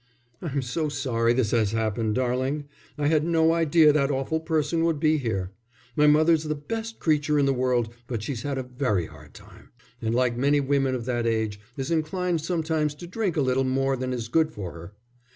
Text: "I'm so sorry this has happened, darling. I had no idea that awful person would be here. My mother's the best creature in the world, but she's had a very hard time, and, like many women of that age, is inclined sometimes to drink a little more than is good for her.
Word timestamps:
"I'm 0.41 0.63
so 0.63 0.89
sorry 0.89 1.31
this 1.31 1.51
has 1.51 1.73
happened, 1.73 2.15
darling. 2.15 2.65
I 2.97 3.05
had 3.05 3.23
no 3.23 3.53
idea 3.53 3.93
that 3.93 4.09
awful 4.09 4.39
person 4.39 4.83
would 4.83 4.99
be 4.99 5.17
here. 5.19 5.51
My 5.95 6.07
mother's 6.07 6.43
the 6.45 6.55
best 6.55 6.97
creature 6.97 7.37
in 7.37 7.45
the 7.45 7.53
world, 7.53 7.93
but 8.07 8.23
she's 8.23 8.41
had 8.41 8.57
a 8.57 8.63
very 8.63 9.05
hard 9.05 9.35
time, 9.35 9.69
and, 10.01 10.15
like 10.15 10.35
many 10.35 10.59
women 10.59 10.95
of 10.95 11.05
that 11.05 11.27
age, 11.27 11.59
is 11.77 11.91
inclined 11.91 12.41
sometimes 12.41 12.95
to 12.95 13.05
drink 13.05 13.37
a 13.37 13.41
little 13.41 13.63
more 13.63 13.95
than 13.95 14.11
is 14.11 14.27
good 14.27 14.51
for 14.51 14.71
her. 14.71 14.93